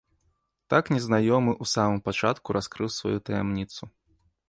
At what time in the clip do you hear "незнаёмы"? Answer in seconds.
0.95-1.53